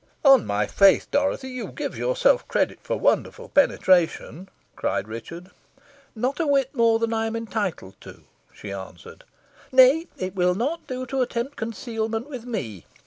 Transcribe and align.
"On 0.25 0.47
my 0.47 0.65
faith, 0.65 1.11
Dorothy, 1.11 1.49
you 1.49 1.67
give 1.67 1.95
yourself 1.95 2.47
credit 2.47 2.79
for 2.81 2.97
wonderful 2.99 3.49
penetration," 3.49 4.49
cried 4.75 5.07
Richard. 5.07 5.51
"Not 6.15 6.39
a 6.39 6.47
whit 6.47 6.73
more 6.73 6.97
than 6.97 7.13
I 7.13 7.27
am 7.27 7.35
entitled 7.35 8.01
to," 8.01 8.23
she 8.51 8.71
answered. 8.71 9.25
"Nay, 9.71 10.07
it 10.17 10.33
will 10.33 10.55
not 10.55 10.87
do 10.87 11.05
to 11.05 11.21
attempt 11.21 11.55
concealment 11.55 12.27
with 12.27 12.47
me. 12.47 12.87